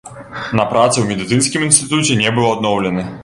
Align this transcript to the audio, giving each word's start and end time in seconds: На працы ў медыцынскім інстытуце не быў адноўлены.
На 0.59 0.63
працы 0.71 0.95
ў 1.01 1.05
медыцынскім 1.11 1.67
інстытуце 1.69 2.19
не 2.25 2.35
быў 2.39 2.51
адноўлены. 2.55 3.07